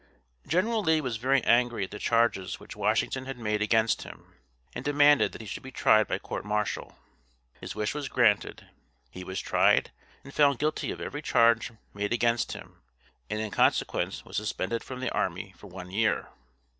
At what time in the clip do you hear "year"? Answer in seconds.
15.91-16.29